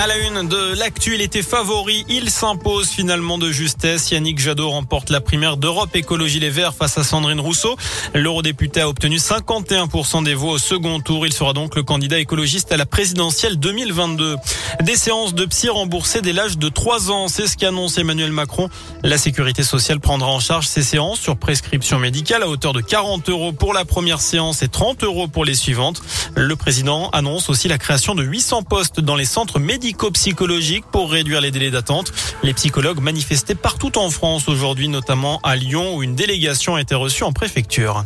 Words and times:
À 0.00 0.06
la 0.06 0.16
une 0.16 0.48
de 0.48 0.78
l'actu, 0.78 1.14
il 1.14 1.20
était 1.20 1.42
favori. 1.42 2.06
Il 2.08 2.30
s'impose 2.30 2.88
finalement 2.88 3.36
de 3.36 3.50
justesse. 3.50 4.10
Yannick 4.10 4.38
Jadot 4.38 4.70
remporte 4.70 5.10
la 5.10 5.20
primaire 5.20 5.58
d'Europe 5.58 5.94
Écologie 5.94 6.40
Les 6.40 6.48
Verts 6.48 6.72
face 6.72 6.96
à 6.96 7.04
Sandrine 7.04 7.38
Rousseau. 7.38 7.76
L'eurodéputé 8.14 8.80
a 8.80 8.88
obtenu 8.88 9.18
51% 9.18 10.24
des 10.24 10.32
voix 10.32 10.52
au 10.52 10.58
second 10.58 11.00
tour. 11.00 11.26
Il 11.26 11.34
sera 11.34 11.52
donc 11.52 11.76
le 11.76 11.82
candidat 11.82 12.18
écologiste 12.18 12.72
à 12.72 12.78
la 12.78 12.86
présidentielle 12.86 13.58
2022. 13.58 14.36
Des 14.80 14.96
séances 14.96 15.34
de 15.34 15.44
psy 15.44 15.68
remboursées 15.68 16.22
dès 16.22 16.32
l'âge 16.32 16.56
de 16.56 16.70
3 16.70 17.10
ans. 17.10 17.28
C'est 17.28 17.46
ce 17.46 17.58
qu'annonce 17.58 17.98
Emmanuel 17.98 18.32
Macron. 18.32 18.70
La 19.02 19.18
sécurité 19.18 19.62
sociale 19.62 20.00
prendra 20.00 20.30
en 20.30 20.40
charge 20.40 20.66
ces 20.66 20.82
séances 20.82 21.20
sur 21.20 21.36
prescription 21.36 21.98
médicale 21.98 22.42
à 22.42 22.48
hauteur 22.48 22.72
de 22.72 22.80
40 22.80 23.28
euros 23.28 23.52
pour 23.52 23.74
la 23.74 23.84
première 23.84 24.22
séance 24.22 24.62
et 24.62 24.68
30 24.68 25.04
euros 25.04 25.28
pour 25.28 25.44
les 25.44 25.54
suivantes. 25.54 26.00
Le 26.36 26.56
président 26.56 27.10
annonce 27.10 27.50
aussi 27.50 27.68
la 27.68 27.76
création 27.76 28.14
de 28.14 28.22
800 28.22 28.62
postes 28.62 29.00
dans 29.00 29.16
les 29.16 29.26
centres 29.26 29.58
médicaux 29.58 29.89
psychologique 30.12 30.84
pour 30.90 31.10
réduire 31.10 31.40
les 31.40 31.50
délais 31.50 31.70
d'attente. 31.70 32.12
Les 32.42 32.54
psychologues 32.54 33.00
manifestaient 33.00 33.54
partout 33.54 33.98
en 33.98 34.10
France 34.10 34.48
aujourd'hui, 34.48 34.88
notamment 34.88 35.40
à 35.42 35.56
Lyon 35.56 35.96
où 35.96 36.02
une 36.02 36.14
délégation 36.14 36.76
a 36.76 36.80
été 36.80 36.94
reçue 36.94 37.24
en 37.24 37.32
préfecture. 37.32 38.04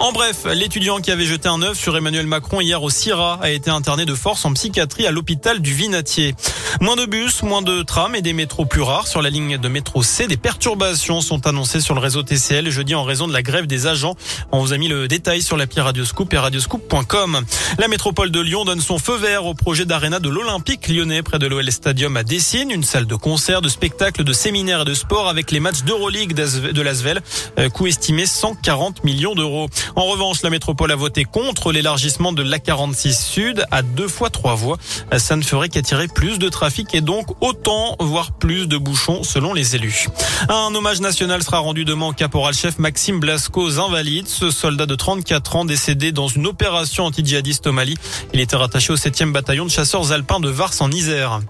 En 0.00 0.12
bref, 0.12 0.46
l'étudiant 0.54 1.00
qui 1.00 1.10
avait 1.10 1.24
jeté 1.24 1.48
un 1.48 1.60
œuf 1.60 1.76
sur 1.76 1.96
Emmanuel 1.96 2.26
Macron 2.26 2.60
hier 2.60 2.80
au 2.80 2.88
CIRA 2.88 3.40
a 3.42 3.50
été 3.50 3.68
interné 3.68 4.04
de 4.04 4.14
force 4.14 4.44
en 4.44 4.52
psychiatrie 4.52 5.06
à 5.08 5.10
l'hôpital 5.10 5.60
du 5.60 5.74
Vinatier. 5.74 6.36
Moins 6.80 6.94
de 6.94 7.04
bus, 7.04 7.42
moins 7.42 7.62
de 7.62 7.82
trams 7.82 8.14
et 8.14 8.22
des 8.22 8.32
métros 8.32 8.64
plus 8.64 8.82
rares 8.82 9.08
sur 9.08 9.22
la 9.22 9.30
ligne 9.30 9.58
de 9.58 9.68
métro 9.68 10.04
C. 10.04 10.28
Des 10.28 10.36
perturbations 10.36 11.20
sont 11.20 11.48
annoncées 11.48 11.80
sur 11.80 11.94
le 11.94 12.00
réseau 12.00 12.22
TCL 12.22 12.70
jeudi 12.70 12.94
en 12.94 13.02
raison 13.02 13.26
de 13.26 13.32
la 13.32 13.42
grève 13.42 13.66
des 13.66 13.88
agents. 13.88 14.14
On 14.52 14.60
vous 14.60 14.72
a 14.72 14.78
mis 14.78 14.86
le 14.86 15.08
détail 15.08 15.42
sur 15.42 15.56
l'appli 15.56 15.80
Radioscoop 15.80 16.32
et 16.32 16.38
radioscoop.com. 16.38 17.40
La 17.78 17.88
métropole 17.88 18.30
de 18.30 18.40
Lyon 18.40 18.64
donne 18.64 18.80
son 18.80 18.98
feu 18.98 19.16
vert 19.16 19.46
au 19.46 19.54
projet 19.54 19.84
d'aréna 19.84 20.20
de 20.20 20.28
l'Olympique 20.28 20.86
lyonnais 20.86 21.22
près 21.22 21.40
de 21.40 21.48
l'OL 21.48 21.70
Stadium 21.72 22.16
à 22.16 22.22
Dessine, 22.22 22.70
une 22.70 22.84
salle 22.84 23.06
de 23.06 23.16
concert, 23.16 23.62
de 23.62 23.68
spectacle, 23.68 24.22
de 24.22 24.32
séminaires 24.32 24.82
et 24.82 24.84
de 24.84 24.94
sport 24.94 25.28
avec 25.28 25.50
les 25.50 25.58
matchs 25.58 25.82
d'Euroleague 25.82 26.34
de 26.34 26.82
l'Asvel, 26.82 27.20
euh, 27.58 27.68
coût 27.68 27.88
estimé 27.88 28.26
140 28.26 29.02
millions 29.02 29.34
d'euros. 29.34 29.68
En 29.96 30.04
revanche, 30.04 30.42
la 30.42 30.50
métropole 30.50 30.92
a 30.92 30.96
voté 30.96 31.24
contre 31.24 31.72
l'élargissement 31.72 32.32
de 32.32 32.42
l'A46 32.42 33.20
Sud 33.20 33.64
à 33.70 33.82
deux 33.82 34.08
fois 34.08 34.30
trois 34.30 34.54
voies. 34.54 34.78
Ça 35.16 35.36
ne 35.36 35.42
ferait 35.42 35.68
qu'attirer 35.68 36.08
plus 36.08 36.38
de 36.38 36.48
trafic 36.48 36.94
et 36.94 37.00
donc 37.00 37.26
autant, 37.40 37.96
voire 38.00 38.32
plus 38.32 38.66
de 38.66 38.76
bouchons 38.76 39.22
selon 39.22 39.54
les 39.54 39.76
élus. 39.76 40.08
Un 40.48 40.74
hommage 40.74 41.00
national 41.00 41.42
sera 41.42 41.58
rendu 41.58 41.84
demain 41.84 42.08
au 42.08 42.12
caporal-chef 42.12 42.78
Maxime 42.78 43.20
Blasco 43.20 43.62
aux 43.62 43.80
Invalides, 43.80 44.28
ce 44.28 44.50
soldat 44.50 44.86
de 44.86 44.94
34 44.94 45.56
ans 45.56 45.64
décédé 45.64 46.12
dans 46.12 46.28
une 46.28 46.46
opération 46.46 47.04
anti-djihadiste 47.04 47.66
au 47.66 47.72
Mali. 47.72 47.96
Il 48.32 48.40
était 48.40 48.56
rattaché 48.56 48.92
au 48.92 48.96
7e 48.96 49.32
bataillon 49.32 49.64
de 49.64 49.70
chasseurs 49.70 50.12
alpins 50.12 50.40
de 50.40 50.48
Vars 50.48 50.74
en 50.80 50.90
Isère. 50.90 51.40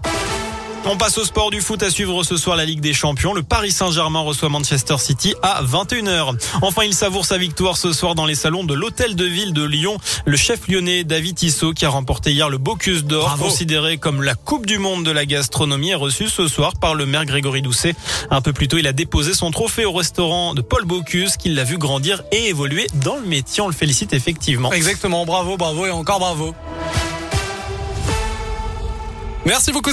On 0.85 0.97
passe 0.97 1.19
au 1.19 1.25
sport 1.25 1.51
du 1.51 1.61
foot 1.61 1.83
à 1.83 1.91
suivre 1.91 2.23
ce 2.23 2.37
soir 2.37 2.57
la 2.57 2.65
Ligue 2.65 2.81
des 2.81 2.95
Champions. 2.95 3.35
Le 3.35 3.43
Paris 3.43 3.73
Saint-Germain 3.73 4.21
reçoit 4.21 4.49
Manchester 4.49 4.97
City 4.99 5.35
à 5.43 5.63
21h. 5.63 6.35
Enfin, 6.63 6.85
il 6.85 6.95
savoure 6.95 7.27
sa 7.27 7.37
victoire 7.37 7.77
ce 7.77 7.93
soir 7.93 8.15
dans 8.15 8.25
les 8.25 8.35
salons 8.35 8.65
de 8.65 8.73
l'Hôtel 8.75 9.15
de 9.15 9.25
Ville 9.25 9.53
de 9.53 9.65
Lyon. 9.65 9.99
Le 10.25 10.37
chef 10.37 10.67
lyonnais 10.69 11.05
David 11.05 11.37
Tissot 11.37 11.75
qui 11.75 11.85
a 11.85 11.91
remporté 11.91 12.33
hier 12.33 12.49
le 12.49 12.59
Bocuse 12.59 13.05
d'Or, 13.05 13.37
considéré 13.39 13.99
comme 13.99 14.23
la 14.23 14.35
Coupe 14.35 14.67
du 14.67 14.79
Monde 14.79 15.05
de 15.05 15.11
la 15.11 15.27
gastronomie, 15.27 15.91
est 15.91 15.95
reçu 15.95 16.29
ce 16.29 16.49
soir 16.49 16.73
par 16.81 16.95
le 16.95 17.05
maire 17.05 17.27
Grégory 17.27 17.61
Doucet. 17.61 17.95
Un 18.31 18.41
peu 18.41 18.53
plus 18.53 18.69
tôt, 18.69 18.79
il 18.79 18.87
a 18.87 18.93
déposé 18.93 19.35
son 19.35 19.51
trophée 19.51 19.85
au 19.85 19.93
restaurant 19.93 20.55
de 20.55 20.63
Paul 20.63 20.85
Bocuse 20.85 21.37
qui 21.37 21.51
l'a 21.51 21.65
vu 21.65 21.77
grandir 21.77 22.23
et 22.33 22.49
évoluer 22.49 22.87
dans 22.95 23.17
le 23.17 23.27
métier. 23.27 23.63
On 23.63 23.69
le 23.69 23.75
félicite 23.75 24.15
effectivement. 24.15 24.73
Exactement. 24.73 25.27
Bravo, 25.27 25.57
bravo 25.57 25.87
et 25.87 25.91
encore 25.91 26.19
bravo. 26.19 26.55
Merci 29.49 29.73
beaucoup. 29.73 29.87